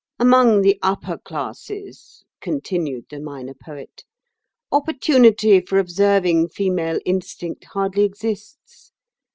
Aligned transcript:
"Among 0.17 0.61
the 0.61 0.79
Upper 0.81 1.19
Classes," 1.19 2.23
continued 2.39 3.05
the 3.11 3.19
Minor 3.19 3.53
Poet, 3.53 4.03
"opportunity 4.71 5.61
for 5.61 5.77
observing 5.77 6.47
female 6.49 6.97
instinct 7.05 7.65
hardly 7.65 8.05
exists. 8.05 8.91